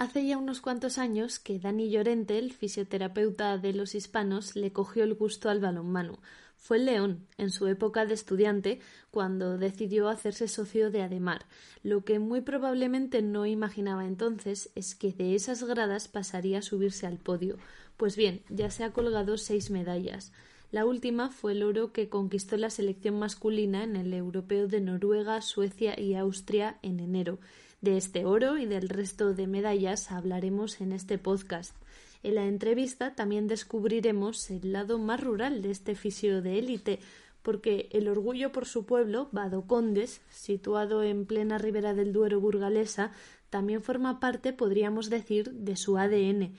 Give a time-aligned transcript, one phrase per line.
[0.00, 5.04] Hace ya unos cuantos años que Dani Llorente, el fisioterapeuta de los hispanos, le cogió
[5.04, 6.20] el gusto al balonmano.
[6.56, 11.44] Fue en León, en su época de estudiante, cuando decidió hacerse socio de Ademar.
[11.82, 17.06] Lo que muy probablemente no imaginaba entonces es que de esas gradas pasaría a subirse
[17.06, 17.58] al podio.
[17.98, 20.32] Pues bien, ya se ha colgado seis medallas.
[20.70, 25.42] La última fue el oro que conquistó la selección masculina en el Europeo de Noruega,
[25.42, 27.38] Suecia y Austria en enero.
[27.80, 31.74] De este oro y del resto de medallas hablaremos en este podcast.
[32.22, 37.00] En la entrevista también descubriremos el lado más rural de este fisio de élite,
[37.42, 39.30] porque el orgullo por su pueblo,
[39.66, 43.12] Condes, situado en plena ribera del Duero burgalesa,
[43.48, 46.52] también forma parte, podríamos decir, de su ADN.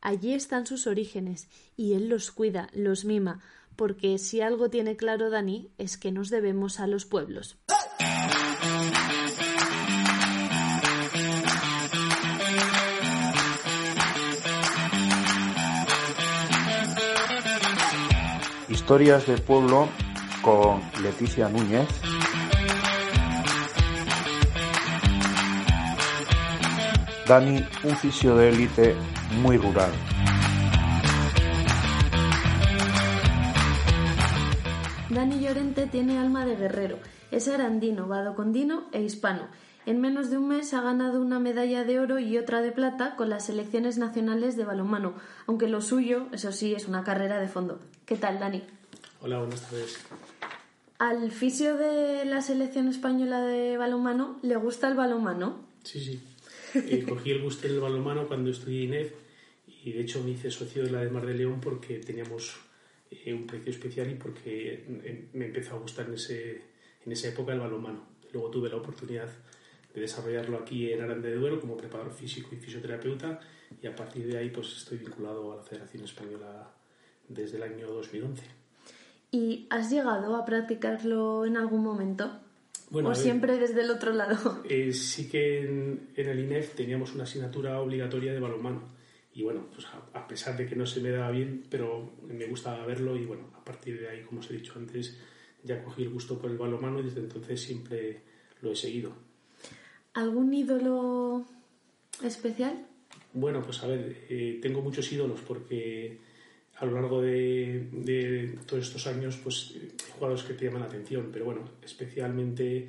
[0.00, 3.42] Allí están sus orígenes, y él los cuida, los mima,
[3.76, 7.58] porque si algo tiene claro Dani es que nos debemos a los pueblos.
[18.82, 19.88] Historias del pueblo
[20.42, 21.88] con Leticia Núñez.
[27.28, 28.96] Dani, un fisio de élite
[29.40, 29.92] muy rural.
[35.10, 36.98] Dani Llorente tiene alma de guerrero.
[37.30, 39.42] Es arandino, vadocondino e hispano.
[39.84, 43.16] En menos de un mes ha ganado una medalla de oro y otra de plata
[43.16, 45.14] con las selecciones nacionales de balonmano,
[45.46, 47.80] aunque lo suyo, eso sí, es una carrera de fondo.
[48.06, 48.62] ¿Qué tal, Dani?
[49.20, 49.98] Hola, buenas tardes.
[50.98, 55.58] Al fisio de la selección española de balonmano le gusta el balonmano.
[55.82, 56.20] Sí, sí.
[56.74, 59.12] Eh, cogí el gusto del balonmano cuando estudié INEF
[59.84, 62.56] y de hecho me hice socio de la de Mar de León porque teníamos
[63.10, 66.62] eh, un precio especial y porque eh, me empezó a gustar en, ese,
[67.04, 68.06] en esa época el balonmano.
[68.32, 69.28] Luego tuve la oportunidad
[69.94, 73.40] de desarrollarlo aquí en Aranda de Duero como preparador físico y fisioterapeuta
[73.80, 76.70] y a partir de ahí pues estoy vinculado a la Federación Española
[77.28, 78.42] desde el año 2011.
[79.30, 82.30] ¿Y has llegado a practicarlo en algún momento?
[82.92, 84.62] ¿O siempre desde el otro lado?
[84.68, 88.82] Eh, sí que en, el INEF teníamos una asignatura obligatoria de balonmano.
[89.34, 92.84] Y bueno, pues a, pesar de que no se me daba bien, pero me gustaba
[92.84, 95.18] verlo y bueno, a partir de ahí, como os he dicho antes,
[95.64, 98.20] ya cogí el gusto por el balonmano y desde entonces siempre
[98.60, 99.14] lo he seguido.
[100.14, 101.46] ¿Algún ídolo
[102.22, 102.86] especial?
[103.32, 106.18] Bueno, pues a ver, eh, tengo muchos ídolos porque
[106.76, 111.30] a lo largo de, todos estos años, pues hay jugadores que te llaman la atención,
[111.32, 112.88] pero bueno, especialmente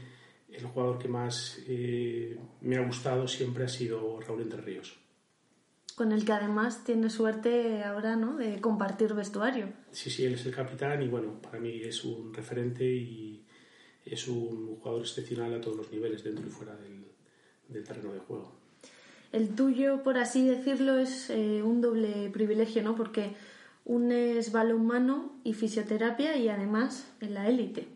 [0.52, 4.98] el jugador que más eh, me ha gustado siempre ha sido Raúl Entre Ríos.
[5.96, 8.36] Con el que además tiene suerte ahora, ¿no?
[8.36, 9.72] De compartir vestuario.
[9.92, 13.43] Sí, sí, él es el capitán y bueno, para mí es un referente y
[14.06, 18.54] es un jugador excepcional a todos los niveles, dentro y fuera del, terreno de juego.
[19.32, 22.96] El tuyo, por así decirlo, es eh, un doble privilegio, ¿no?
[22.96, 23.32] Porque
[23.86, 27.88] unes balonmano y fisioterapia y además en la élite.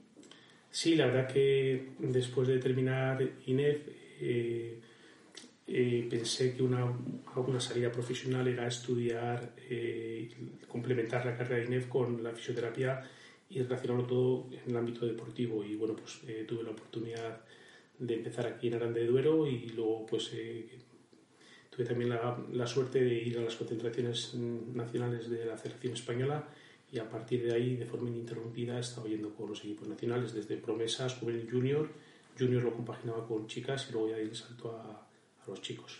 [0.71, 3.87] Sí, la verdad que después de terminar INEF
[4.19, 4.79] eh,
[5.67, 6.85] eh, pensé que una,
[7.35, 10.29] una, salida profesional era estudiar, eh,
[10.67, 13.03] complementar la carrera de INEF con la fisioterapia
[13.49, 15.63] y relacionarlo todo en el ámbito deportivo.
[15.63, 17.41] Y bueno, pues tuve la oportunidad
[17.99, 20.31] de empezar aquí en Aranda de Duero y luego pues
[21.77, 26.47] Tuve también la, suerte de ir a las concentraciones nacionales de la Federación Española
[26.91, 30.33] y a partir de ahí, de forma ininterrumpida, he estado yendo con los equipos nacionales,
[30.33, 31.87] desde promesas, juvenil junior,
[32.39, 35.07] junior lo compaginaba con chicas y luego ya di el salto a,
[35.45, 35.99] los chicos.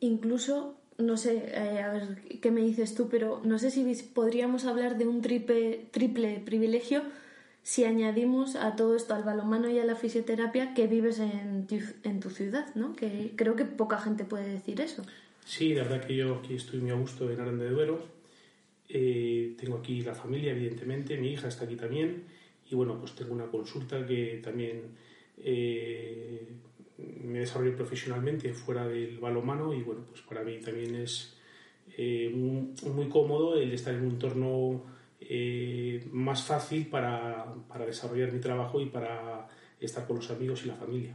[0.00, 4.64] Incluso, no sé, eh, a ver qué me dices tú, pero no sé si podríamos
[4.64, 7.02] hablar de un triple, triple privilegio
[7.62, 11.76] si añadimos a todo esto, al balonmano y a la fisioterapia, que vives en tu,
[12.02, 12.96] en tu ciudad, ¿no?
[12.96, 15.02] Que creo que poca gente puede decir eso.
[15.44, 18.06] Sí, la verdad que yo aquí estoy muy a gusto en Aranda de Duero.
[18.88, 22.24] Eh, tengo aquí la familia, evidentemente, mi hija está aquí también.
[22.70, 24.84] Y bueno, pues tengo una consulta que también
[25.36, 26.48] eh,
[26.98, 31.34] me desarrollo profesionalmente fuera del balonmano y bueno, pues para mí también es
[31.96, 34.82] eh, muy, cómodo el estar en un entorno
[35.20, 39.48] eh, más fácil para, para, desarrollar mi trabajo y para
[39.80, 41.14] estar con los amigos y la familia.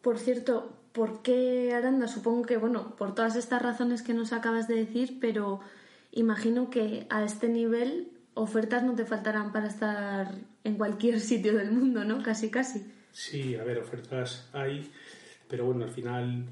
[0.00, 2.08] Por cierto, ¿por qué Aranda?
[2.08, 5.60] Supongo que, bueno, por todas estas razones que nos acabas de decir, pero
[6.10, 10.34] imagino que a este nivel ofertas no te faltarán para estar
[10.64, 12.22] en cualquier sitio del mundo, ¿no?
[12.22, 12.84] Casi, casi.
[13.12, 14.90] Sí, a ver, ofertas hay,
[15.46, 16.46] pero bueno, al final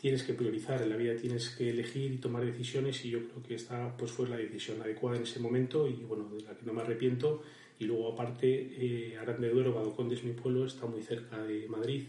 [0.00, 3.42] tienes que priorizar, en la vida tienes que elegir y tomar decisiones y yo creo
[3.42, 6.64] que esta pues fue la decisión adecuada en ese momento y bueno, de la que
[6.64, 7.42] no me arrepiento.
[7.78, 12.04] Y luego aparte, eh, de Duero, Badoconde es mi pueblo, está muy cerca de Madrid,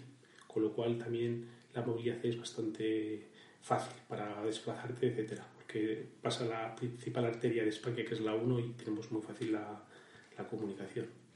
[0.48, 1.46] con lo cual también
[1.76, 3.28] la movilidad es bastante
[3.62, 8.60] fácil para desplazarte, etcétera, porque pasa la principal arteria de España, que es la 1,
[8.62, 11.27] y tenemos muy fácil la comunicación.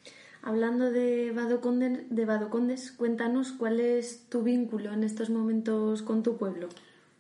[0.44, 6.68] Hablando de Badocondes, de cuéntanos cuál es tu vínculo en estos momentos con tu pueblo.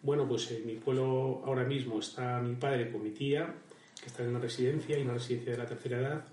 [0.01, 3.53] Bueno, pues en mi pueblo ahora mismo está mi padre con mi tía,
[3.99, 6.25] que están en una residencia y una residencia de la tercera edad,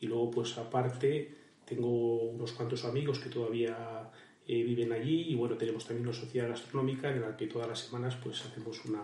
[0.00, 1.34] y luego pues aparte
[1.66, 4.10] tengo unos cuantos amigos que todavía
[4.48, 7.80] eh, viven allí y bueno, tenemos también una sociedad gastronómica en la que todas las
[7.80, 9.02] semanas pues hacemos una,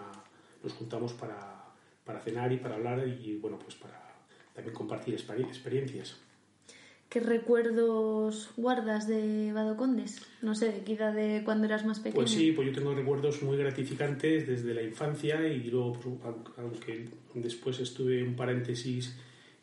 [0.63, 4.07] nos juntamos para cenar y para hablar y bueno, pues para
[4.55, 6.17] también compartir experiencias.
[7.09, 10.27] ¿Qué recuerdos guardas de Badocondes?
[10.43, 12.17] No sé, quizá de cuando eras más pequeño.
[12.17, 16.17] Pues sí, pues yo tengo recuerdos muy gratificantes desde la infancia y luego, pues,
[16.59, 19.17] aunque después estuve un paréntesis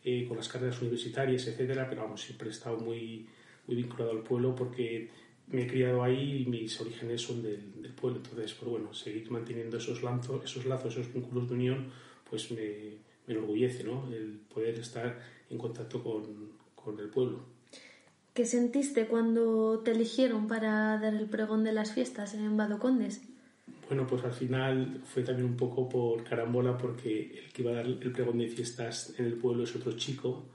[0.05, 3.27] eh, con las carreras universitarias, etcétera, pero vamos, siempre he estado muy,
[3.67, 5.09] muy vinculado al pueblo porque
[5.47, 8.21] me he criado ahí y mis orígenes son del, del pueblo.
[8.23, 11.91] Entonces, pues bueno, seguir manteniendo esos, lazos, esos lazos, esos vínculos de unión,
[12.29, 14.09] pues me, me enorgullece, ¿no?
[14.13, 15.19] El poder estar
[15.49, 17.45] en contacto con, con el pueblo.
[18.33, 23.21] ¿Qué sentiste cuando te eligieron para dar el pregón de las fiestas en Badocondes?
[23.87, 27.75] Bueno, pues al final fue también un poco por carambola porque el que iba a
[27.75, 30.45] dar el pregón de fiestas en el pueblo es otro chico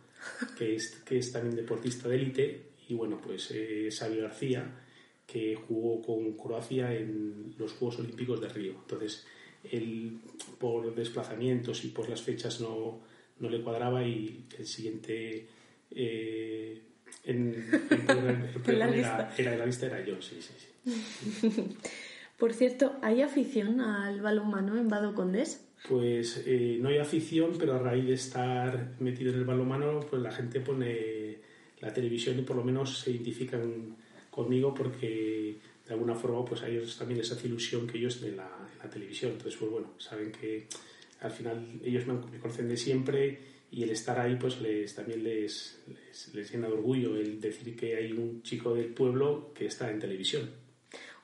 [0.56, 4.68] que es, que es también deportista de élite y bueno, pues eh, Sabio García
[5.26, 8.72] que jugó con Croacia en los Juegos Olímpicos de Río.
[8.72, 9.26] Entonces,
[9.70, 10.20] él
[10.58, 12.98] por desplazamientos y por las fechas no,
[13.38, 15.46] no le cuadraba y el siguiente
[15.90, 16.82] eh,
[17.24, 17.54] en,
[18.66, 19.34] la lista.
[19.36, 21.76] Era, la lista era yo, sí, sí, sí.
[22.38, 25.64] Por cierto, ¿hay afición al balonmano en Vado Condes?
[25.88, 30.22] Pues eh, no hay afición, pero a raíz de estar metido en el balonmano, pues
[30.22, 31.38] la gente pone
[31.80, 33.96] la televisión y por lo menos se identifican
[34.30, 38.28] conmigo porque de alguna forma pues a ellos también les hace ilusión que yo esté
[38.28, 38.50] en la,
[38.90, 39.32] televisión.
[39.32, 40.66] Entonces, pues bueno, saben que
[41.20, 43.38] al final ellos me conocen de siempre
[43.70, 45.82] y el estar ahí pues les, también les,
[46.32, 49.98] les, llena de orgullo el decir que hay un chico del pueblo que está en
[49.98, 50.50] televisión.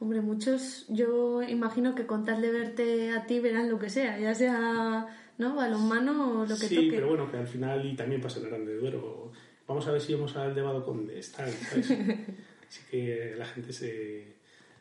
[0.00, 4.18] Hombre, muchos, yo imagino que con tal de verte a ti verán lo que sea,
[4.18, 5.06] ya sea
[5.38, 5.54] ¿no?
[5.54, 6.86] balonmano o lo que sí, toque.
[6.88, 9.32] Sí, pero bueno, que al final y también pasa en el Grande Duero.
[9.66, 14.34] Vamos a ver si vamos al debado con esta, Así que la gente se,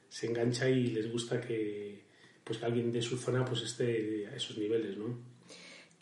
[0.10, 2.04] se engancha y les gusta que
[2.44, 5.18] pues que alguien de su zona pues esté a esos niveles, ¿no?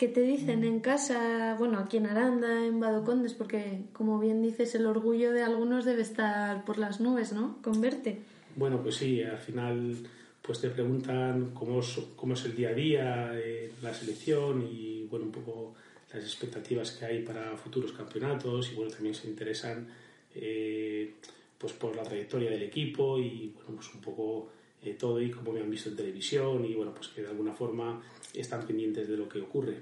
[0.02, 3.36] ¿Qué te dicen en casa, bueno, aquí en Aranda, en Badocondes?
[3.36, 7.62] Porque, como bien dices, el orgullo de algunos debe estar por las nubes, ¿no?
[7.62, 8.18] Con verte.
[8.56, 9.96] Bueno, pues sí, al final
[10.42, 15.04] pues te preguntan cómo es, cómo es el día a día, eh, la selección y,
[15.04, 15.76] bueno, un poco
[16.12, 19.88] las expectativas que hay para futuros campeonatos y, bueno, también se interesan
[20.34, 21.14] eh,
[21.60, 24.50] pues por la trayectoria del equipo y, bueno, pues un poco
[24.84, 27.54] eh, todo y cómo me han visto en televisión y, bueno, pues que de alguna
[27.54, 28.02] forma
[28.34, 29.78] están pendientes de lo que ocurre.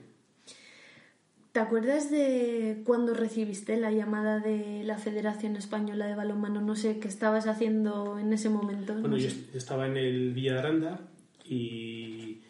[1.51, 6.61] ¿Te acuerdas de cuando recibiste la llamada de la Federación Española de Balonmano?
[6.61, 8.93] No sé qué estabas haciendo en ese momento.
[8.93, 10.99] Bueno, yo estaba en el Villa de Aranda
[11.45, 12.41] y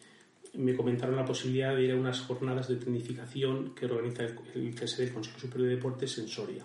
[0.54, 4.74] me comentaron la posibilidad de ir a unas jornadas de tecnificación que organiza el, el
[4.74, 6.64] del Consejo Superior de Deportes en Soria.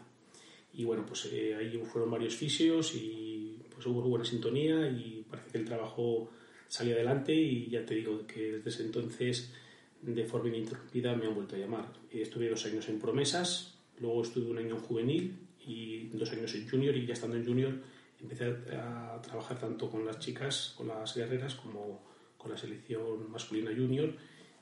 [0.73, 3.34] Y bueno, pues eh, ahí fueron varios fisios y
[3.75, 6.31] pues hubo buena sintonía y parece que el trabajo
[6.67, 9.53] salió adelante y ya te digo que desde ese entonces
[10.01, 11.91] de forma ininterrumpida me han vuelto a llamar.
[12.11, 16.69] Estuve dos años en promesas, luego estuve un año en juvenil y dos años en
[16.69, 17.73] junior y ya estando en junior
[18.19, 22.01] empecé a trabajar tanto con las chicas, con las guerreras, como
[22.37, 24.13] con la selección masculina junior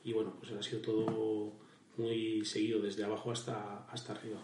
[0.03, 1.53] y bueno, pues ha sido todo
[1.97, 4.39] muy seguido desde abajo hasta, hasta arriba.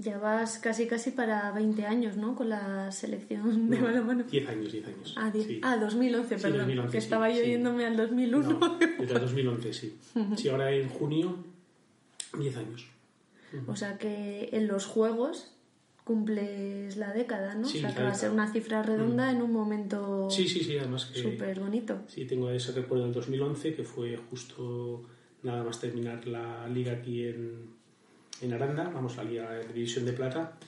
[0.00, 2.36] Ya vas casi casi para 20 años, ¿no?
[2.36, 4.24] Con la selección de balonmano.
[4.24, 5.14] 10 años, 10 años.
[5.16, 6.58] Ah, ah 2011, perdón.
[6.58, 8.48] 2011, que estaba yo yéndome al 2001.
[8.48, 9.98] No, desde 2011, sí.
[10.36, 11.36] Sí, ahora en junio,
[12.38, 12.86] 10 años.
[13.66, 15.52] O sea que en los Juegos
[16.04, 17.66] cumples la década, ¿no?
[17.66, 20.78] o sea que va a ser una cifra redonda en un momento sí, sí, sí,
[20.78, 22.00] además que súper bonito.
[22.06, 25.04] Sí, tengo ese recuerdo del 2011, que fue justo
[25.42, 27.77] nada más terminar la liga aquí en,
[28.40, 30.58] en Aranda, vamos a la División de Plata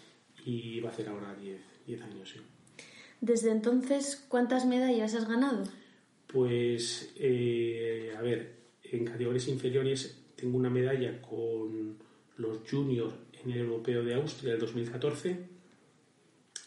[0.44, 1.34] y va a hacer ahora
[1.86, 2.30] 10 años.
[2.30, 2.40] Sí.
[3.20, 5.64] Desde entonces, ¿cuántas medallas has ganado?
[6.26, 11.98] Pues, eh, a ver, en categorías inferiores tengo una medalla con
[12.38, 15.36] los juniors en el Europeo de Austria del 2014.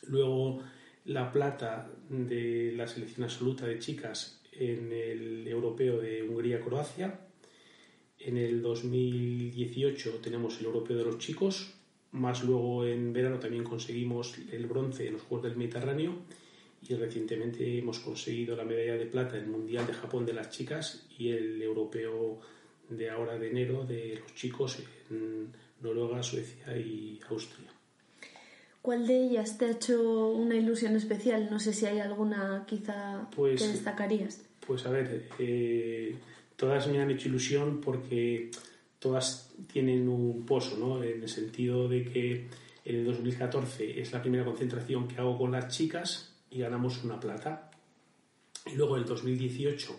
[0.08, 0.62] Luego
[1.06, 7.20] la plata de la selección absoluta de chicas en el Europeo de Hungría-Croacia
[8.26, 11.74] en el 2018 tenemos el Europeo de los Chicos,
[12.12, 16.14] más luego en verano también conseguimos el bronce en los Juegos del Mediterráneo
[16.88, 20.50] y recientemente hemos conseguido la medalla de plata en el Mundial de Japón de las
[20.50, 22.40] chicas y el europeo
[22.90, 24.78] de ahora de enero de los chicos
[25.10, 25.48] en
[25.82, 27.70] Noruega, Suecia y Austria.
[28.82, 31.48] ¿Cuál de ellas te ha hecho una ilusión especial?
[31.50, 34.44] No sé si hay alguna quizá Pues- que destacarías.
[34.68, 36.16] Pues a ver, eh,
[36.64, 38.50] todas me han hecho ilusión porque
[38.98, 41.04] todas tienen un pozo, ¿no?
[41.04, 42.48] En el sentido de que
[42.86, 47.20] en el 2014 es la primera concentración que hago con las chicas y ganamos una
[47.20, 47.70] plata.
[48.66, 49.94] Y luego el 2018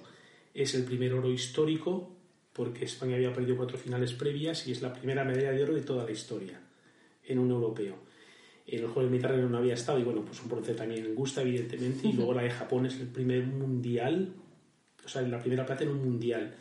[0.55, 2.11] es el primer oro histórico
[2.55, 5.83] porque España había perdido cuatro finales previas y es la primera medalla de oro de
[5.83, 6.59] toda la historia
[7.25, 7.99] en un europeo.
[8.67, 12.09] En los Juegos Mediterráneos no había estado y bueno, pues un bronce también gusta, evidentemente.
[12.09, 14.33] Y luego la de Japón es el primer mundial,
[15.05, 16.55] o sea, la primera plata en un mundial.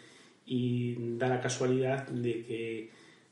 [0.45, 2.89] Y da la casualidad de que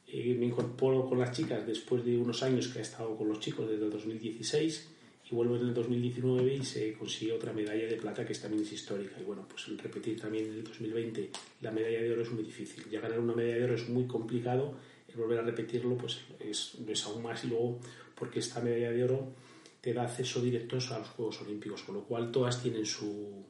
[0.08, 3.40] eh, me incorporo con las chicas después de unos años que he estado con los
[3.40, 4.90] chicos desde el 2016
[5.30, 8.74] y vuelvo en el 2019 y se consigue otra medalla de plata que también es
[8.74, 9.16] histórica.
[9.20, 11.30] Y bueno, pues repetir también en el 2020
[11.62, 12.84] la medalla de oro es muy difícil.
[12.90, 14.76] Ya ganar una medalla de oro es muy complicado,
[15.08, 17.80] el volver a repetirlo pues es, es aún más y luego
[18.16, 19.34] porque esta medalla de oro
[19.80, 23.46] te da acceso directo a los Juegos Olímpicos, con lo cual todas tienen su,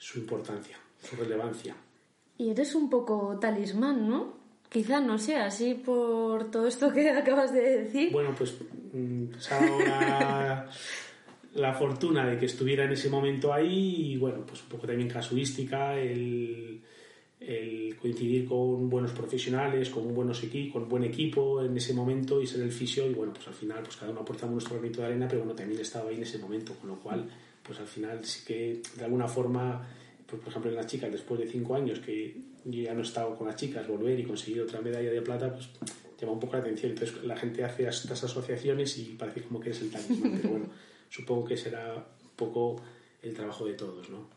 [0.00, 1.76] su importancia, su relevancia.
[2.38, 4.40] Y eres un poco talismán, ¿no?
[4.70, 8.10] Quizá no sea así por todo esto que acabas de decir.
[8.10, 8.56] Bueno, pues
[8.92, 10.70] mm, dado la,
[11.54, 15.08] la fortuna de que estuviera en ese momento ahí y bueno, pues un poco también
[15.08, 16.80] casuística, el,
[17.40, 22.46] el coincidir con buenos profesionales, con buenos equi con buen equipo en ese momento y
[22.46, 25.08] ser el fisio y bueno, pues al final pues cada uno aporta nuestro granito de
[25.08, 27.28] arena, pero bueno, también estaba ahí en ese momento, con lo cual
[27.62, 29.86] pues al final sí que de alguna forma,
[30.26, 33.04] pues, por ejemplo en las chicas después de cinco años que yo ya no he
[33.04, 35.68] estado con las chicas, volver y conseguir otra medalla de plata, pues
[36.20, 36.92] llama un poco la atención.
[36.92, 40.66] Entonces la gente hace estas asociaciones y parece como que es el talismán, pero bueno,
[41.08, 42.76] supongo que será un poco
[43.22, 44.28] el trabajo de todos, ¿no?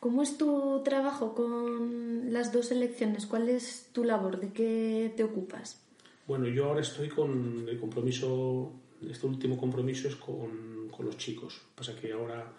[0.00, 3.26] ¿Cómo es tu trabajo con las dos selecciones?
[3.26, 4.40] ¿Cuál es tu labor?
[4.40, 5.80] ¿De qué te ocupas?
[6.26, 8.72] Bueno, yo ahora estoy con el compromiso,
[9.10, 11.60] este último compromiso es con, con los chicos.
[11.74, 12.52] Pasa que ahora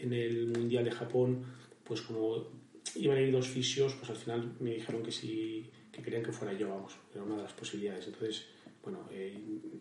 [0.00, 1.44] en el Mundial de Japón,
[1.84, 2.48] pues como
[2.94, 6.32] iban a ir dos fisios, pues al final me dijeron que sí, que querían que
[6.32, 8.06] fuera yo, vamos, era una de las posibilidades.
[8.06, 8.46] Entonces,
[8.82, 9.36] bueno, eh,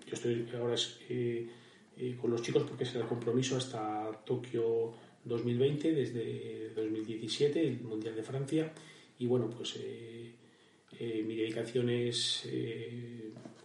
[0.06, 0.76] yo estoy ahora
[1.10, 1.48] eh,
[1.98, 4.94] eh, con los chicos porque es el compromiso hasta Tokio
[5.24, 8.74] 2020, desde 2017, el Mundial de Francia,
[9.18, 9.80] y bueno, pues
[11.00, 12.48] mi dedicación es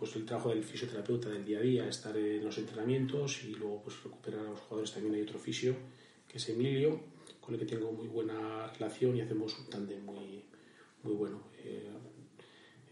[0.00, 3.82] pues el trabajo del fisioterapeuta del día a día, estar en los entrenamientos y luego
[3.82, 4.92] pues recuperar a los jugadores.
[4.92, 5.76] También hay otro fisio
[6.26, 6.98] que es Emilio,
[7.38, 10.42] con el que tengo muy buena relación y hacemos un tándem muy,
[11.02, 11.42] muy bueno.
[11.62, 11.90] Eh,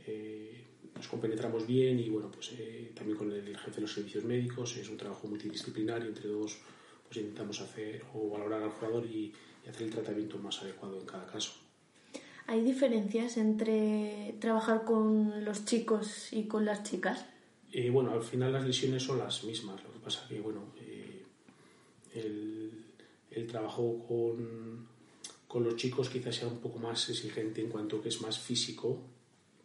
[0.06, 4.24] eh, nos compenetramos bien y bueno, pues eh, también con el jefe de los servicios
[4.24, 6.58] médicos es un trabajo multidisciplinario, entre todos
[7.06, 9.32] pues intentamos hacer o valorar al jugador y
[9.66, 11.67] hacer el tratamiento más adecuado en cada caso.
[12.48, 17.26] ¿Hay diferencias entre trabajar con los chicos y con las chicas?
[17.70, 19.84] Eh, bueno, al final las lesiones son las mismas.
[19.84, 21.24] Lo que pasa que, bueno, eh,
[22.14, 22.72] el,
[23.32, 24.86] el trabajo con,
[25.46, 28.98] con los chicos quizás sea un poco más exigente en cuanto que es más físico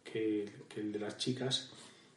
[0.04, 1.70] que, que el de las chicas.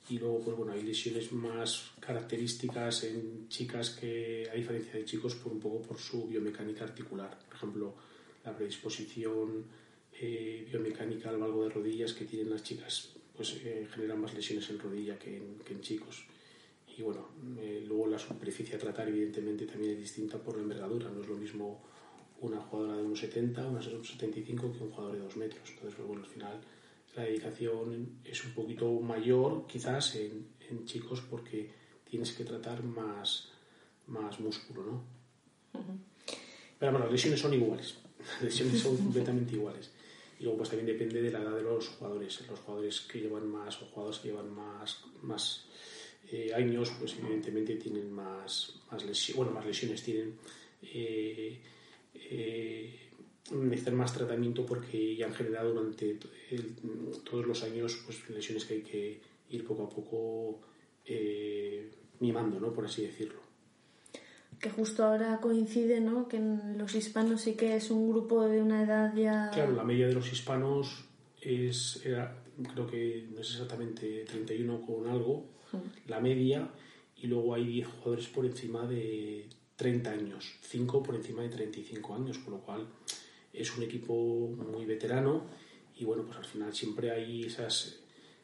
[0.09, 5.35] Y luego, pues bueno, hay lesiones más características en chicas que, a diferencia de chicos,
[5.35, 7.39] por un poco por su biomecánica articular.
[7.47, 7.95] Por ejemplo,
[8.43, 9.86] la predisposición
[10.19, 14.67] eh, biomecánica al valgo de rodillas que tienen las chicas pues eh, generan más lesiones
[14.71, 16.25] en rodilla que en, que en chicos.
[16.97, 21.09] Y bueno, eh, luego la superficie a tratar evidentemente también es distinta por la envergadura.
[21.11, 21.83] No es lo mismo
[22.41, 25.69] una jugadora de 1,70, una 1,75 que un jugador de 2 metros.
[25.69, 26.59] Entonces, pues, bueno, al final
[27.15, 31.69] la dedicación es un poquito mayor quizás en, en chicos porque
[32.09, 33.49] tienes que tratar más,
[34.07, 35.03] más músculo, ¿no?
[36.79, 37.97] Pero bueno, las lesiones son iguales.
[38.33, 39.91] Las lesiones son completamente iguales.
[40.39, 42.47] Y luego pues también depende de la edad de los jugadores.
[42.47, 45.65] Los jugadores que llevan más o jugadores que llevan más, más
[46.31, 50.35] eh, años, pues evidentemente tienen más, más lesiones, bueno, más lesiones tienen,
[50.83, 51.59] eh,
[52.15, 52.99] eh,
[53.51, 56.19] necesitan más tratamiento porque ya han generado durante
[56.51, 56.75] el-
[57.23, 60.59] todos los años pues lesiones que hay que ir poco a poco
[61.05, 61.89] eh,
[62.19, 62.73] mimando, ¿no?
[62.73, 63.46] Por así decirlo.
[64.59, 66.27] Que justo ahora coincide, ¿no?
[66.27, 69.51] Que los hispanos sí que es un grupo de una edad ya...
[69.53, 71.05] Claro, la media de los hispanos
[71.41, 75.45] es, era, creo que no es exactamente 31 con algo,
[76.07, 76.69] la media,
[77.17, 82.15] y luego hay 10 jugadores por encima de 30 años, 5 por encima de 35
[82.15, 82.87] años, con lo cual
[83.53, 84.13] es un equipo
[84.71, 85.43] muy veterano
[85.99, 87.99] y bueno, pues al final siempre hay esas,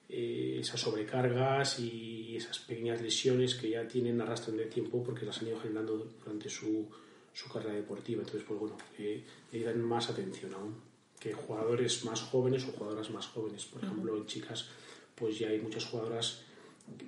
[0.09, 5.39] eh, esas sobrecargas y esas pequeñas lesiones que ya tienen arrastran de tiempo porque las
[5.41, 6.87] han ido generando durante su,
[7.33, 8.21] su carrera deportiva.
[8.21, 10.75] Entonces, pues bueno, eh, le dan más atención aún
[11.19, 13.65] que jugadores más jóvenes o jugadoras más jóvenes.
[13.65, 14.67] Por ejemplo, en chicas,
[15.15, 16.41] pues ya hay muchas jugadoras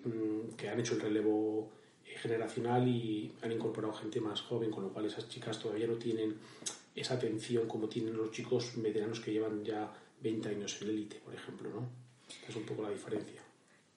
[0.06, 1.70] mm, que han hecho el relevo
[2.06, 5.96] eh, generacional y han incorporado gente más joven, con lo cual esas chicas todavía no
[5.96, 6.38] tienen
[6.96, 11.34] esa atención como tienen los chicos veteranos que llevan ya 20 años en élite, por
[11.34, 12.05] ejemplo, ¿no?
[12.48, 13.42] Es un poco la diferencia.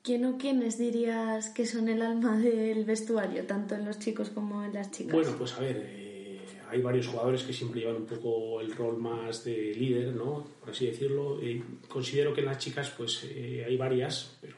[0.03, 4.65] ¿Quién o quiénes dirías que son el alma del vestuario, tanto en los chicos como
[4.65, 5.13] en las chicas?
[5.13, 8.97] Bueno, pues a ver, eh, hay varios jugadores que siempre llevan un poco el rol
[8.99, 10.47] más de líder, ¿no?
[10.61, 11.41] Por así decirlo.
[11.43, 14.57] Eh, considero que en las chicas, pues eh, hay varias, pero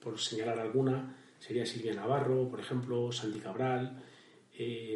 [0.00, 4.00] por señalar alguna, sería Silvia Navarro, por ejemplo, Sandy Cabral,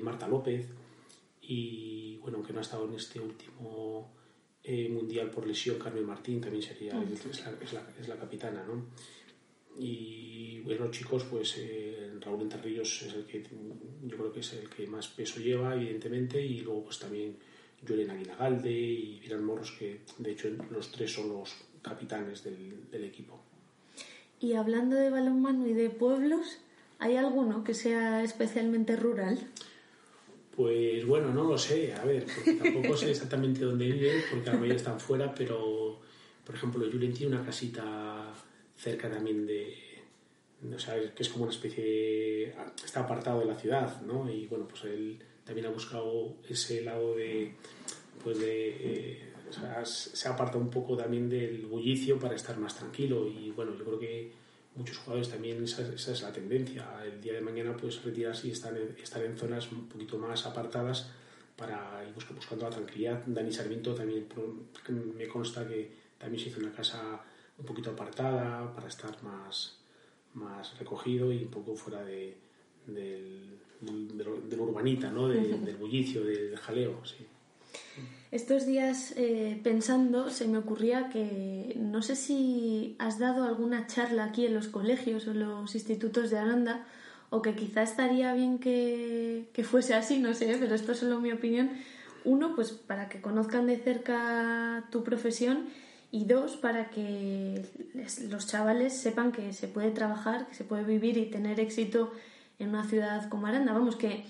[0.02, 0.68] Marta López,
[1.42, 4.12] y bueno, aunque no ha estado en este último
[4.90, 8.87] mundial por lesión, Carmen Martín también sería, es, la, es, la, es la capitana, ¿no?
[9.78, 14.68] Y bueno, chicos, pues eh, Raúl Enterrillos es el que yo creo que es el
[14.68, 17.37] que más peso lleva, evidentemente, y luego pues también
[17.87, 23.04] Julen Aguinagalde y Virán Morros, que de hecho los tres son los capitanes del, del
[23.04, 23.40] equipo.
[24.40, 26.58] Y hablando de balonmano y de pueblos,
[26.99, 29.38] ¿hay alguno que sea especialmente rural?
[30.56, 34.54] Pues bueno, no lo sé, a ver, porque tampoco sé exactamente dónde vive, porque la
[34.54, 36.00] mayoría están fuera, pero
[36.46, 38.32] por ejemplo, Julen tiene una casita
[38.76, 39.75] cerca también de,
[40.75, 44.30] o sea, que es como una especie de, está apartado de la ciudad, ¿no?
[44.30, 47.52] Y bueno, pues él también ha buscado ese lado de,
[48.22, 52.76] pues de, eh, o sea, se aparta un poco también del bullicio para estar más
[52.76, 54.32] tranquilo y bueno, yo creo que
[54.76, 58.76] muchos jugadores también esa, es la tendencia, el día de mañana pues retirarse y estar
[58.76, 61.11] en, estar en zonas un poquito más apartadas
[61.56, 63.23] para ir buscando la tranquilidad.
[63.26, 64.26] Dani Sarmiento también
[65.16, 67.23] me consta que también se hizo una casa
[67.59, 69.78] un poquito apartada para estar más,
[70.35, 72.37] más recogido y un poco fuera de,
[72.87, 75.28] del, del, urbanita, ¿no?
[75.28, 77.04] del bullicio, del jaleo.
[77.04, 77.26] Sí.
[78.33, 84.24] Estos días eh, pensando se me ocurría que no sé si has dado alguna charla
[84.24, 86.85] aquí en los colegios o los institutos de Aranda
[87.31, 91.20] o que quizá estaría bien que, que fuese así, no sé, pero esto es solo
[91.20, 91.70] mi opinión.
[92.24, 95.68] Uno, pues para que conozcan de cerca tu profesión
[96.11, 97.64] y dos, para que
[98.29, 102.12] los chavales sepan que se puede trabajar, que se puede vivir y tener éxito
[102.59, 103.72] en una ciudad como Aranda.
[103.72, 104.24] Vamos, que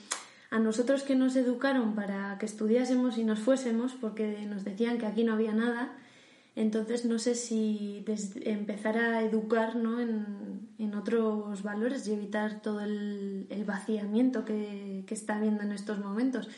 [0.56, 5.04] a nosotros que nos educaron para que estudiásemos y nos fuésemos, porque nos decían que
[5.04, 5.94] aquí no había nada,
[6.54, 8.02] entonces no sé si
[8.42, 10.00] empezar a educar ¿no?
[10.00, 15.72] en, en, otros valores y evitar todo el, el vaciamiento que, que, está habiendo en
[15.72, 16.48] estos momentos.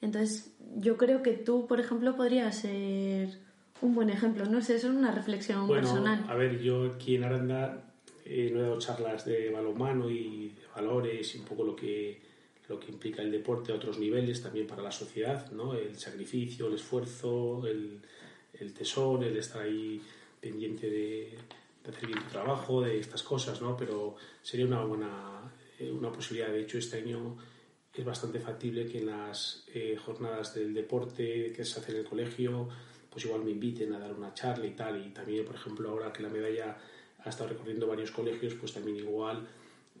[0.00, 3.38] Entonces yo creo que tú, por ejemplo, podrías ser
[3.80, 4.46] un buen ejemplo.
[4.46, 6.24] No sé, eso es una reflexión bueno, personal.
[6.28, 7.84] A ver, yo aquí en Aranda
[8.24, 12.33] eh, no he dado charlas de balonmano y de valores y un poco lo que,
[12.68, 15.74] lo que implica el deporte a otros niveles también para la sociedad, ¿no?
[15.74, 18.00] El sacrificio, el esfuerzo, el,
[18.54, 20.00] el tesón, el estar ahí
[20.40, 21.36] pendiente de,
[21.82, 23.76] de, hacer bien tu trabajo, de estas cosas, ¿no?
[23.76, 26.52] Pero sería una buena eh, una posibilidad.
[26.52, 27.36] De hecho, este año
[27.92, 32.04] es bastante factible que en las eh, jornadas del deporte que se hace en el
[32.04, 32.68] colegio
[33.14, 35.06] pues igual me inviten a dar una charla y tal.
[35.06, 36.76] Y también, por ejemplo, ahora que la medalla
[37.24, 39.46] ha estado recorriendo varios colegios, pues también igual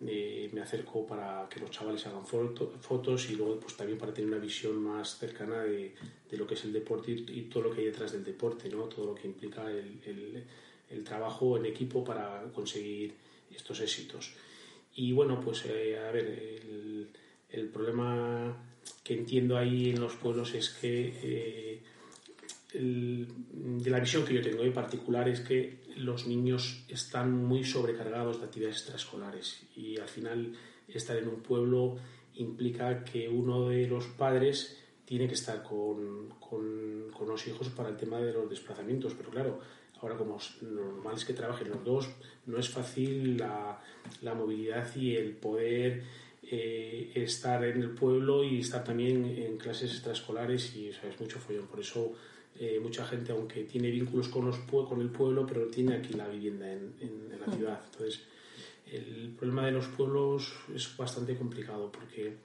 [0.06, 4.28] eh, me acerco para que los chavales hagan fotos y luego pues también para tener
[4.28, 5.94] una visión más cercana de,
[6.32, 8.84] lo que es el deporte y, todo lo que hay detrás del deporte, ¿no?
[8.84, 10.44] todo lo que implica el,
[11.04, 13.14] trabajo en equipo para conseguir
[13.54, 14.32] estos éxitos.
[14.94, 16.26] Y bueno, pues eh, a ver,
[17.50, 18.56] el, problema
[19.02, 21.82] que entiendo ahí en los pueblos es que eh,
[22.74, 28.40] de la visión que yo tengo en particular es que los niños están muy sobrecargados
[28.40, 30.52] de actividades extraescolares y al final
[30.88, 31.96] estar en un pueblo
[32.34, 37.96] implica que uno de los padres tiene que estar con, con, los hijos para el
[37.96, 39.60] tema de los desplazamientos, pero claro,
[40.00, 42.10] ahora como normal es que trabajen los dos,
[42.46, 43.80] no es fácil la,
[44.22, 46.04] la movilidad y el poder
[46.42, 51.18] eh, estar en el pueblo y estar también en clases extraescolares y o sea, es
[51.18, 51.66] mucho follón.
[51.66, 52.12] Por eso
[52.58, 56.28] eh, mucha gente, aunque tiene vínculos con, los, con el pueblo, pero tiene aquí la
[56.28, 57.56] vivienda en, en, la mm.
[57.56, 57.80] ciudad.
[57.84, 58.20] Entonces,
[58.90, 62.36] el problema de los pueblos es bastante complicado porque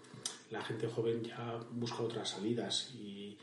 [0.49, 3.37] la gente joven ya busca otras salidas y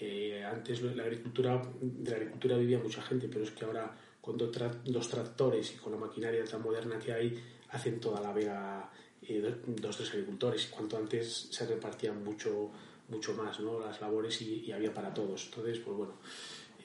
[0.00, 4.36] eh, antes la agricultura, de la agricultura vivía mucha gente, pero es que ahora con
[4.36, 8.32] dos, tra dos tractores y con la maquinaria tan moderna que hay, hacen toda la
[8.32, 8.90] vega
[9.22, 10.66] eh, dos, tres agricultores.
[10.66, 12.70] Cuanto antes se repartían mucho
[13.08, 13.80] mucho más ¿no?
[13.80, 15.46] las labores y, había para todos.
[15.46, 16.14] Entonces, pues bueno,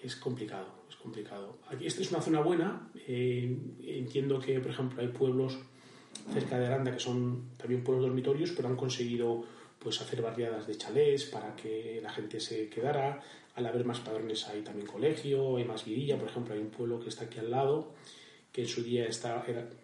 [0.01, 1.57] es complicado, es complicado.
[1.69, 2.89] Aquí esta es una zona buena.
[3.07, 5.57] Eh, entiendo que, por ejemplo, hay pueblos
[6.31, 9.43] cerca de Aranda que son también pueblos dormitorios, pero han conseguido
[9.79, 13.21] pues hacer barriadas de chalés para que la gente se quedara.
[13.55, 16.99] Al haber más padrones hay también colegio, hay más vidilla, por ejemplo, hay un pueblo
[16.99, 17.93] que está aquí al lado
[18.53, 19.43] que en su día está,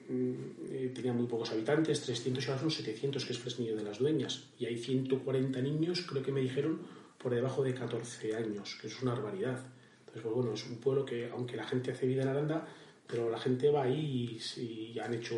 [0.10, 0.34] mm,
[0.72, 3.98] eh, tenía muy pocos habitantes, 300 y ahora son 700, que es Fresnillo de las
[3.98, 4.44] Dueñas.
[4.60, 6.80] Y hay 140 niños, creo que me dijeron,
[7.18, 9.60] por debajo de 14 años, que es una barbaridad.
[10.02, 12.68] Entonces, pues bueno, es un pueblo que, aunque la gente hace vida en Aranda,
[13.08, 15.36] pero la gente va ahí y, y han hecho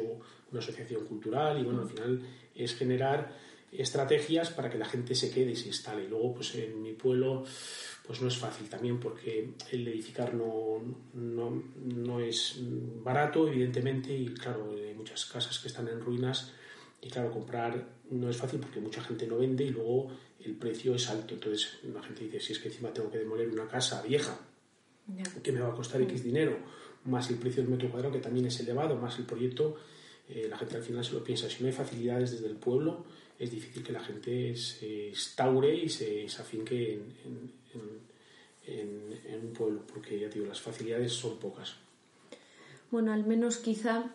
[0.51, 2.21] una asociación cultural y bueno, al final
[2.53, 3.33] es generar
[3.71, 6.07] estrategias para que la gente se quede y se instale.
[6.09, 7.45] Luego, pues en mi pueblo
[8.11, 10.81] pues no es fácil también porque el edificar no,
[11.13, 12.59] no, no, es
[13.01, 16.51] barato, evidentemente, y claro, hay muchas casas que están en ruinas
[17.01, 20.09] y claro, comprar no es fácil porque mucha gente no vende y luego
[20.41, 21.35] el precio es alto.
[21.35, 24.37] Entonces la gente dice, si es que encima tengo que demoler una casa vieja,
[25.41, 26.57] que me va a costar X dinero,
[27.05, 29.77] más el precio del metro cuadrado que también es elevado, más el proyecto,
[30.27, 31.49] eh, la gente al final se lo piensa.
[31.49, 33.05] Si no hay facilidades desde el pueblo,
[33.41, 37.01] es difícil que la gente se instaure y se, se afinque
[38.67, 41.75] en un pueblo, porque ya digo, las facilidades son pocas.
[42.91, 44.05] Bueno, al menos quizá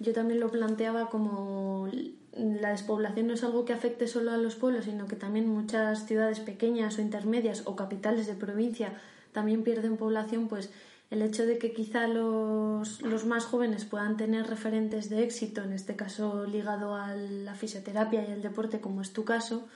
[0.00, 1.88] yo también lo planteaba como
[2.36, 6.06] la despoblación no es algo que afecte solo a los pueblos, sino que también muchas
[6.06, 8.94] ciudades pequeñas o intermedias o capitales de provincia
[9.32, 10.70] también pierden población, pues
[11.12, 15.74] el hecho de que quizá los, los, más jóvenes puedan tener referentes de éxito, en
[15.74, 19.68] este caso ligado a la fisioterapia y el deporte, como es tu caso,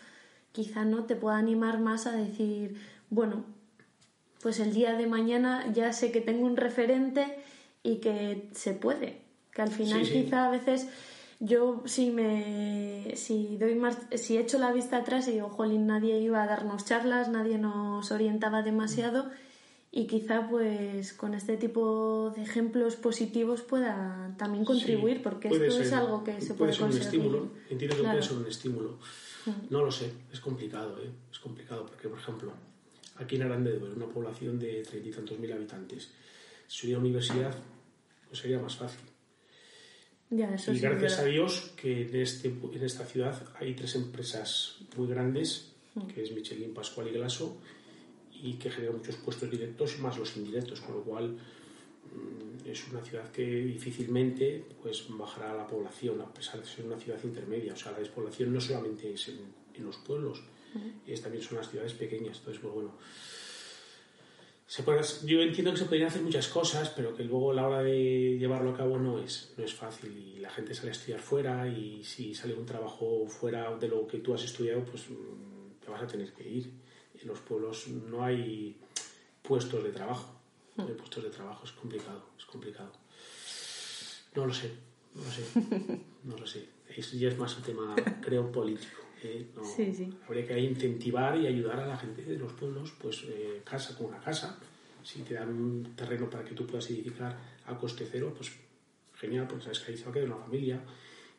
[0.53, 3.45] quizá no te pueda animar más a decir, bueno,
[4.41, 7.27] pues el día de mañana ya sé que tengo un referente
[7.83, 9.21] y que se puede.
[9.53, 10.89] Que al final quizá a veces
[11.39, 16.19] yo si me si doy más si echo la vista atrás y digo, jolín, nadie
[16.19, 19.31] iba a darnos charlas, nadie nos orientaba demasiado
[19.97, 25.91] y quizá pues con este tipo de ejemplos positivos pueda también contribuir porque esto es
[25.95, 27.49] algo que se puede, puede ser un estímulo.
[27.71, 28.99] Entiendo que puede ser un estímulo.
[29.71, 31.09] No lo sé es complicado ¿eh?
[31.33, 32.53] es complicado porque por ejemplo
[33.17, 36.11] aquí en Aranda de una población de treinta y tantos mil habitantes.
[36.67, 37.55] Si hubiera universidad,
[38.29, 39.01] pues sería más fácil.
[40.31, 45.73] y gracias a Dios que en, este, en esta ciudad hay tres empresas muy grandes,
[46.13, 47.57] que es Michelin, Pascual y Glaso,
[48.43, 53.03] y que generan muchos puestos directos más los indirectos, con lo cual mm, es una
[53.03, 57.73] ciudad que difícilmente pues, bajará la población, a pesar de ser una ciudad intermedia.
[57.73, 60.43] O sea, la despoblación no solamente es en los pueblos,
[61.07, 62.39] y también son las ciudades pequeñas.
[62.39, 62.93] Entonces, pues bueno,
[64.67, 64.83] se
[65.27, 68.37] yo entiendo que se podrían hacer muchas cosas, pero que luego a la hora de
[68.39, 71.69] llevarlo a cabo no es, no es fácil y la gente sale a estudiar fuera
[71.69, 75.91] y si sale un trabajo fuera de lo que tú has estudiado, pues mm, te
[75.91, 76.71] vas a tener que ir.
[77.27, 78.77] Los pueblos no hay
[79.43, 80.33] puestos de trabajo.
[80.77, 82.93] No hay puestos de trabajo, es complicado, es complicado.
[84.35, 84.71] No lo sé,
[85.15, 86.69] no lo sé, no lo sé.
[87.19, 89.03] ya es más un tema, creo, político.
[90.27, 94.09] Habría que incentivar y ayudar a la gente de los pueblos, pues eh, casa con
[94.09, 94.59] una casa.
[95.03, 97.37] Si te dan un terreno para que tú puedas edificar
[97.67, 98.53] a coste cero, pues
[99.15, 100.81] genial, porque sabes que ahí se va a quedar una familia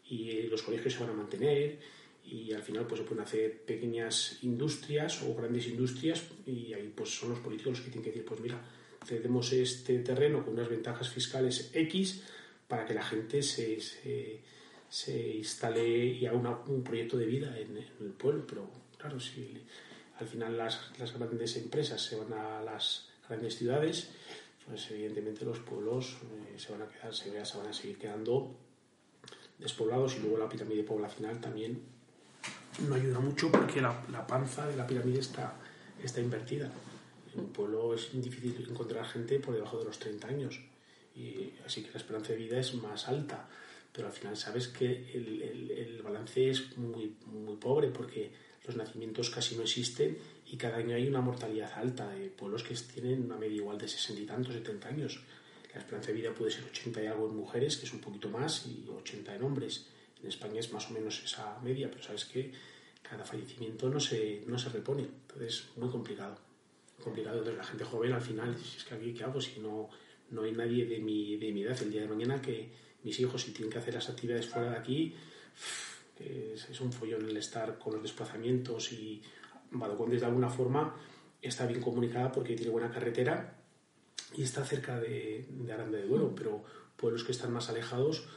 [0.10, 1.80] y eh, los colegios se van a mantener
[2.28, 7.10] y al final pues se pueden hacer pequeñas industrias o grandes industrias y ahí pues
[7.10, 8.62] son los políticos los que tienen que decir pues mira
[9.06, 12.24] cedemos este terreno con unas ventajas fiscales X
[12.68, 13.80] para que la gente se
[14.90, 18.46] se instale y haga un proyecto de vida en, el pueblo.
[18.48, 19.62] Pero claro, si
[20.20, 24.10] al final las, las, grandes empresas se van a las grandes ciudades,
[24.66, 28.56] pues evidentemente los pueblos eh, se van a quedar, se, se, van a seguir quedando
[29.60, 31.82] despoblados y luego la pirámide poblacional también
[32.80, 35.54] no ayuda mucho porque la, la panza de la pirámide está,
[36.04, 36.72] está invertida.
[37.34, 40.60] En un pueblo es difícil encontrar gente por debajo de los 30 años
[41.16, 43.48] y así que la esperanza de vida es más alta
[43.98, 44.86] pero al final sabes que
[45.16, 48.30] el, el, balance es muy, muy pobre porque
[48.68, 52.76] los nacimientos casi no existen y cada año hay una mortalidad alta de pueblos que
[52.76, 55.20] tienen una media igual de 60 y tantos, 70 años.
[55.74, 58.30] La esperanza de vida puede ser 80 y algo en mujeres, que es un poquito
[58.30, 59.88] más, y 80 en hombres.
[60.22, 62.52] En España es más o menos esa media, pero sabes que
[63.02, 65.04] cada fallecimiento no se, no se repone.
[65.04, 66.38] Entonces, muy complicado.
[67.04, 67.38] complicado.
[67.38, 69.40] Entonces, la gente joven al final, si es que aquí, ¿qué hago?
[69.40, 69.90] Si no,
[70.32, 72.72] no hay nadie de mi, de mi edad el día de mañana que,
[73.04, 75.16] mis hijos si tienen que hacer las actividades fuera de aquí,
[76.20, 79.22] es, un follón el estar con los desplazamientos y
[79.72, 80.96] Badocón de alguna forma
[81.42, 83.56] está bien comunicada porque tiene buena carretera
[84.36, 86.64] y está cerca de, de Aranda de Duero, pero
[86.96, 88.28] pueblos que están más alejados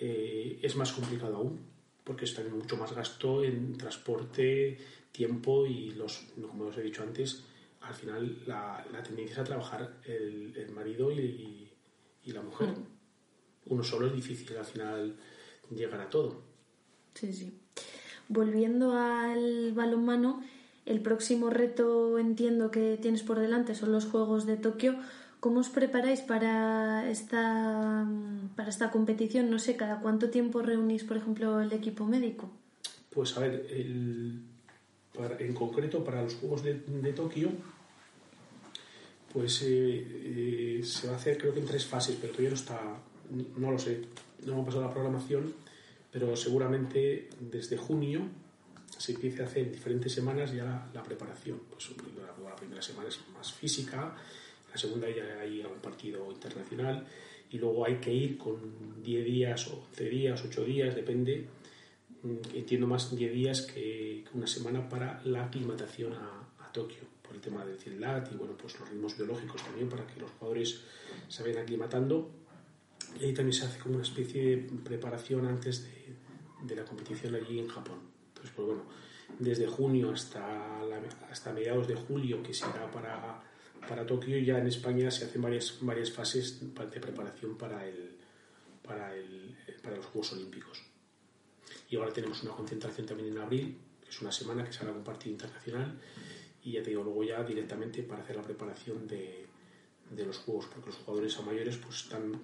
[0.00, 1.60] eh, es más complicado aún
[2.04, 4.78] porque está mucho más gasto en transporte,
[5.10, 7.44] tiempo y los, como os he dicho antes,
[7.80, 11.70] al final la, tendencia es a trabajar el, marido y,
[12.26, 12.68] la mujer.
[12.68, 12.94] Mm
[13.66, 15.16] uno solo es difícil al final
[15.74, 16.42] llegar a todo.
[17.14, 17.58] Sí, sí.
[18.28, 20.42] Volviendo al balonmano,
[20.86, 24.96] el próximo reto entiendo que tienes por delante son los Juegos de Tokio.
[25.44, 28.08] ¿Cómo os preparáis para esta,
[28.56, 29.50] para esta competición?
[29.50, 32.50] No sé, ¿cada cuánto tiempo reunís, por ejemplo, el equipo médico?
[33.10, 37.50] Pues a ver, en concreto para los Juegos de, Tokio,
[39.34, 42.56] pues eh, eh, se va a hacer creo que en tres fases, pero todavía no
[42.56, 42.80] está,
[43.58, 44.00] no lo sé,
[44.46, 45.52] no hemos pasado la programación,
[46.10, 48.22] pero seguramente desde junio
[48.96, 51.60] se empiece a hacer en diferentes semanas ya la, preparación.
[51.68, 54.16] Pues la, la primera semana es más física,
[54.74, 57.06] la segunda ya hay un partido internacional
[57.48, 61.46] y luego hay que ir con 10 días o 11 días, 8 días, depende,
[62.24, 66.40] mm, entiendo más 10 días que, una semana para la aclimatación a,
[66.72, 70.18] Tokio, por el tema del CILAT y bueno, pues los ritmos biológicos también para que
[70.18, 70.80] los jugadores
[71.28, 72.28] se vayan aclimatando.
[73.20, 77.36] Y ahí también se hace como una especie de preparación antes de, de la competición
[77.36, 78.00] allí en Japón.
[78.26, 78.82] Entonces, pues bueno,
[79.38, 80.80] desde junio hasta,
[81.30, 83.40] hasta mediados de julio, que será para
[83.86, 88.16] para Tokio ya en España se hacen varias, varias fases de preparación para, el,
[88.82, 90.82] para, el, para los Juegos Olímpicos.
[91.90, 94.92] Y ahora tenemos una concentración también en abril, que es una semana que se hará
[94.92, 95.98] un partido internacional,
[96.62, 99.46] y ya te digo, luego ya directamente para hacer la preparación de,
[100.10, 102.40] de los Juegos, porque los jugadores a mayores pues están,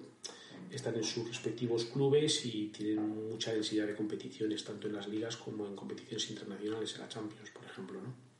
[0.69, 5.37] están en sus respectivos clubes y tienen mucha densidad de competiciones, tanto en las ligas
[5.37, 8.30] como en competiciones internacionales, en la Champions, por ejemplo, ¿no?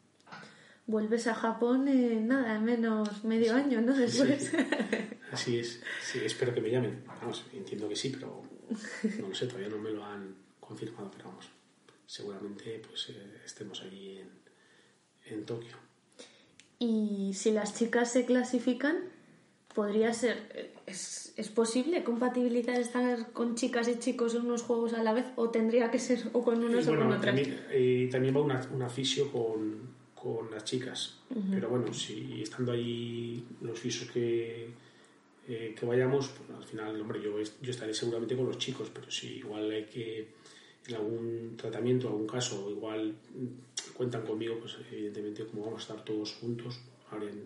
[0.88, 3.94] Vuelves a Japón en nada, menos medio año, ¿no?
[3.96, 4.52] Después.
[5.32, 5.82] Así es.
[6.04, 7.04] Sí, espero que me llamen.
[7.06, 8.44] Vamos, entiendo que sí, pero
[9.20, 11.50] no lo sé, todavía no me lo han confirmado, pero vamos,
[12.06, 14.30] seguramente pues eh, estemos allí en,
[15.26, 15.78] en Tokio.
[16.80, 18.98] Y si las chicas se clasifican,
[19.74, 25.04] podría ser, ¿es, ¿es, posible compatibilizar estar con chicas y chicos en unos juegos a
[25.04, 27.22] la vez o tendría que ser o con unos o con otros?
[27.22, 29.91] También, eh, también va un aficio con,
[30.22, 31.18] con las chicas.
[31.50, 34.68] Pero bueno, si estando ahí los fisos que,
[35.48, 39.10] eh, que vayamos, pues al final, hombre, yo, yo estaré seguramente con los chicos, pero
[39.10, 40.28] si igual hay que,
[40.88, 43.16] en algún tratamiento, algún caso, igual
[43.96, 46.80] cuentan conmigo, pues evidentemente como vamos a estar todos juntos,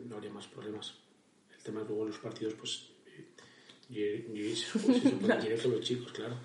[0.10, 0.96] no habría, más problemas.
[1.56, 2.90] El tema es luego los partidos, pues
[3.88, 4.02] yo,
[4.34, 6.36] yo, pues, iré con los chicos, claro.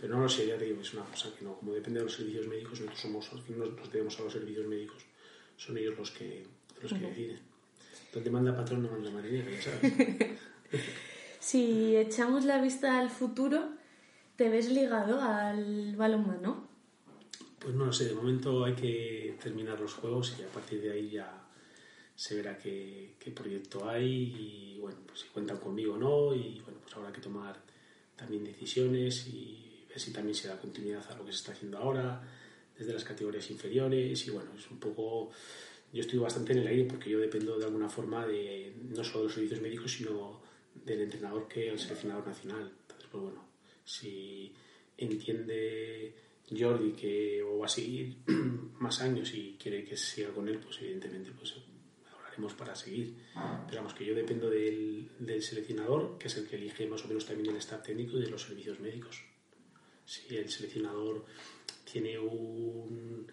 [0.00, 2.04] Pero no lo sé, ya te digo, es una cosa que no, como depende de
[2.04, 5.02] los servicios médicos, nosotros somos, nos, nos debemos a los servicios médicos
[5.56, 6.44] son ellos los que,
[6.80, 7.40] los que deciden.
[8.12, 9.92] Donde manda patrón no manda marinero, ya sabes.
[11.40, 13.70] si echamos la vista al futuro,
[14.36, 16.68] ¿te ves ligado al balonmano?
[17.58, 20.92] Pues no lo sé, de momento hay que terminar los juegos y a partir de
[20.92, 21.46] ahí ya
[22.14, 26.60] se verá qué, qué proyecto hay y bueno, pues si cuentan conmigo o no y
[26.60, 27.56] bueno, pues habrá que tomar
[28.16, 31.78] también decisiones y ver si también se da continuidad a lo que se está haciendo
[31.78, 32.20] ahora
[32.78, 35.30] desde las categorías inferiores y bueno, es un poco...
[35.92, 39.18] Yo estoy bastante en el aire porque yo dependo de alguna forma de no solo
[39.20, 40.40] de los servicios médicos, sino
[40.74, 42.72] del entrenador que el seleccionador nacional.
[42.82, 43.44] Entonces, pues bueno,
[43.84, 44.54] si
[44.96, 46.14] entiende
[46.50, 48.16] Jordi que o va a seguir
[48.78, 51.54] más años y quiere que siga con él, pues evidentemente pues
[52.14, 53.14] hablaremos para seguir.
[53.66, 57.08] Pero vamos, que yo dependo del, del seleccionador, que es el que elige más o
[57.08, 59.22] menos también el staff técnico y de los servicios médicos.
[60.04, 61.24] Si el seleccionador
[61.84, 63.26] tiene un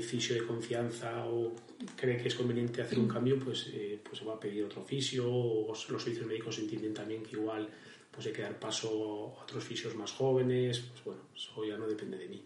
[0.00, 1.52] fisio de confianza o
[1.96, 4.82] cree que es conveniente hacer un cambio, pues, eh, pues se va a pedir otro
[4.82, 7.68] fisio o los servicios médicos entienden también que igual
[8.10, 11.86] pues hay que dar paso a otros fisios más jóvenes, pues bueno, eso ya no
[11.86, 12.44] depende de mí.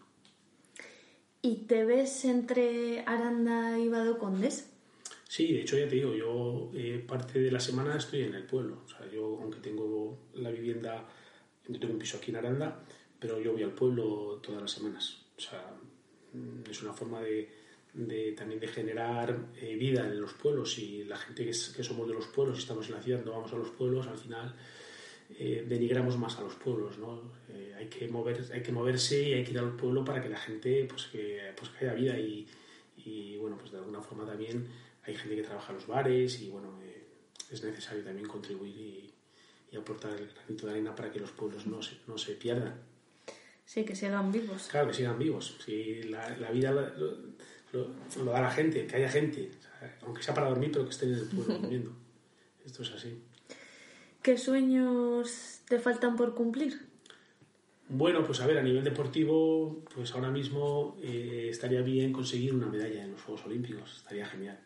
[1.43, 4.71] ¿Y te ves entre Aranda y Vado Condes?
[5.29, 8.45] Sí, de hecho ya te digo, yo eh, parte de la semana estoy en el
[8.45, 8.83] pueblo.
[8.85, 11.05] O sea, yo aunque tengo la vivienda,
[11.67, 12.85] yo tengo un piso aquí en Aranda,
[13.19, 15.26] pero yo voy al pueblo todas las semanas.
[15.37, 15.75] O sea,
[16.33, 17.49] mm, es una forma de,
[18.37, 22.27] también de generar eh, vida en los pueblos y la gente que, somos de los
[22.27, 24.55] pueblos y estamos en la ciudad no vamos a los pueblos, al final
[25.38, 27.22] eh, denigramos más a los pueblos, ¿no?
[27.49, 30.29] Eh, hay, que mover, hay que moverse y hay que ir al pueblo para que
[30.29, 32.46] la gente, pues que, pues haya vida y,
[33.38, 34.66] bueno, pues de alguna forma también
[35.05, 36.77] hay gente que trabaja en los bares y bueno,
[37.51, 39.12] es necesario también contribuir y,
[39.77, 42.96] aportar el granito de arena para que los pueblos no no se pierdan.
[43.67, 44.69] Sí, que sigan vivos.
[44.71, 45.57] Claro, que sigan vivos.
[45.65, 49.51] Si la, la vida lo, da la gente, que haya gente,
[50.03, 51.93] aunque sea para dormir, pero que estén en el pueblo durmiendo.
[52.65, 53.21] Esto es así.
[54.23, 56.87] ¿Qué sueños te faltan por cumplir?
[57.89, 62.67] Bueno, pues a ver, a nivel deportivo, pues ahora mismo eh, estaría bien conseguir una
[62.67, 64.61] medalla en los Juegos Olímpicos, estaría genial.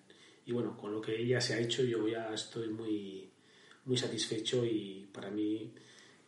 [0.47, 3.31] Y bueno, con lo que ya se ha hecho, yo ya estoy muy,
[3.85, 5.73] muy satisfecho y para mí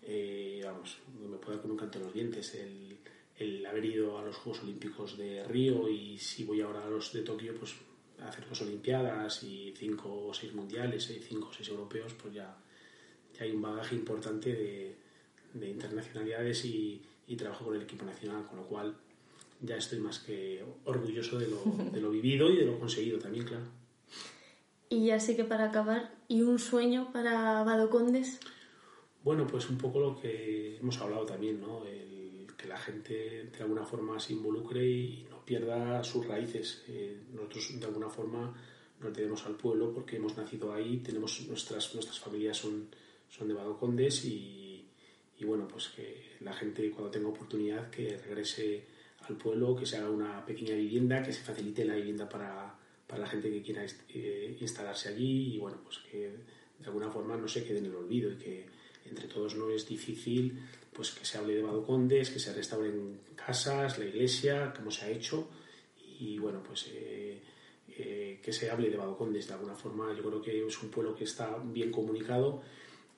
[0.02, 4.22] eh, vamos, me puedo dar con un canto en los dientes el, haber ido a
[4.22, 7.74] los Juegos Olímpicos de Río y si voy ahora a los de Tokio, pues
[8.20, 12.56] hacer dos Olimpiadas y cinco o seis mundiales y cinco o seis europeos, pues ya,
[13.36, 14.94] ya hay un bagaje importante de,
[15.54, 17.02] de internacionalidades y,
[17.38, 18.94] trabajo con el equipo nacional, con lo cual
[19.62, 23.46] ya estoy más que orgulloso de lo, de lo vivido y de lo conseguido también,
[23.46, 23.64] claro.
[24.90, 28.38] Y ya sé que para acabar, ¿y un sueño para Vado Condes?
[29.24, 31.84] Bueno, pues un poco lo que hemos hablado también, ¿no?
[31.86, 36.84] El, que la gente de alguna forma se involucre y no pierda sus raíces.
[36.88, 38.54] Eh, nosotros de alguna forma
[39.00, 42.88] nos debemos al pueblo porque hemos nacido ahí, tenemos nuestras, nuestras familias son,
[43.28, 44.84] son de Vado Condes y,
[45.38, 48.84] y bueno, pues que la gente cuando tenga oportunidad que regrese
[49.28, 53.22] al pueblo, que se haga una pequeña vivienda, que se facilite la vivienda para, para
[53.22, 56.30] la gente que quiera eh, instalarse allí y bueno, pues que
[56.78, 58.66] de alguna forma no se quede en el olvido y que
[59.08, 60.58] entre todos no es difícil
[60.92, 65.10] pues que se hable de Badocondes, que se restauren casas, la iglesia, como se ha
[65.10, 65.48] hecho
[66.20, 67.40] y bueno, pues eh,
[67.96, 70.14] eh, que se hable de Badocondes de alguna forma.
[70.14, 72.62] Yo creo que es un pueblo que está bien comunicado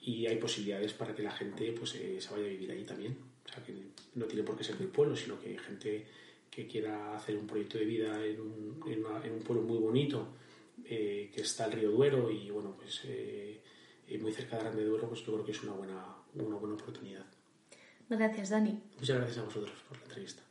[0.01, 3.17] y hay posibilidades para que la gente pues se vaya a vivir allí también.
[3.45, 3.75] O sea, que
[4.15, 6.07] no tiene por qué ser del pueblo, sino que hay gente
[6.51, 10.29] que quiera hacer un proyecto de vida en un, en un pueblo muy bonito,
[10.85, 13.03] eh, que está el río Duero y bueno, pues
[14.09, 16.75] eh, muy cerca de Grande Duero, pues yo creo que es una buena, una buena
[16.75, 17.25] oportunidad.
[18.09, 18.81] Gracias, Dani.
[18.99, 20.43] Muchas gracias a vosotros por la entrevista.